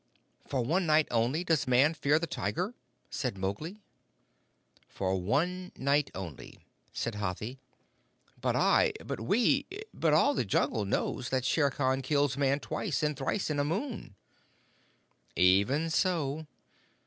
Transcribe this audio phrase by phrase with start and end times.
[0.47, 2.73] "For one night only does Man fear the Tiger?"
[3.11, 3.77] said Mowgli.
[4.87, 7.59] "For one night only," said Hathi.
[8.35, 13.03] "But I but we but all the Jungle knows that Shere Khan kills Man twice
[13.03, 14.15] and thrice in a moon."
[15.35, 16.47] "Even so.